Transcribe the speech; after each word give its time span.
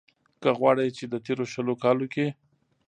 که 0.41 0.49
غواړۍ 0.59 0.89
،چې 0.97 1.05
د 1.11 1.15
تېرو 1.25 1.45
شلو 1.53 1.73
کالو 1.83 2.05
کې 2.13 2.27